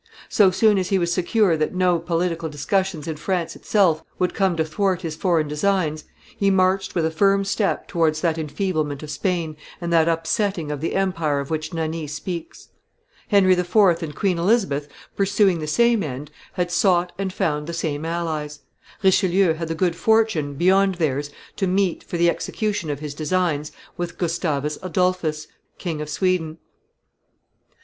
So 0.29 0.49
soon 0.49 0.79
as 0.79 0.89
he 0.89 0.97
was 0.97 1.13
secure 1.13 1.55
that 1.55 1.75
no 1.75 1.99
political 1.99 2.49
discussions 2.49 3.07
in 3.07 3.17
France 3.17 3.55
itself 3.55 4.03
would 4.17 4.33
come 4.33 4.57
to 4.57 4.65
thwart 4.65 5.03
his 5.03 5.15
foreign 5.15 5.47
designs, 5.47 6.05
he 6.35 6.49
marched 6.49 6.95
with 6.95 7.05
a 7.05 7.11
firm 7.11 7.45
step 7.45 7.87
towards 7.87 8.21
that 8.21 8.39
enfeeblement 8.39 9.03
of 9.03 9.11
Spain 9.11 9.55
and 9.79 9.93
that 9.93 10.07
upsetting 10.09 10.71
of 10.71 10.81
the 10.81 10.95
empire 10.95 11.39
of 11.39 11.51
which 11.51 11.71
Nani 11.71 12.07
speaks. 12.07 12.69
Henry 13.27 13.53
IV. 13.53 13.75
and 14.01 14.15
Queen 14.15 14.39
Elizabeth, 14.39 14.87
pursuing 15.15 15.59
the 15.59 15.67
same 15.67 16.01
end, 16.01 16.31
had 16.53 16.71
sought 16.71 17.11
and 17.19 17.31
found 17.31 17.67
the 17.67 17.71
same 17.71 18.03
allies: 18.03 18.61
Richelieu 19.03 19.53
had 19.53 19.67
the 19.67 19.75
good 19.75 19.95
fortune, 19.95 20.55
beyond 20.55 20.95
theirs, 20.95 21.29
to 21.57 21.67
meet, 21.67 22.03
for 22.03 22.17
the 22.17 22.27
execution 22.27 22.89
of 22.89 23.01
his 23.01 23.13
designs, 23.13 23.71
with 23.97 24.17
Gustavus 24.17 24.79
Adolphus, 24.81 25.45
King 25.77 26.01
of 26.01 26.09
Sweden. 26.09 26.57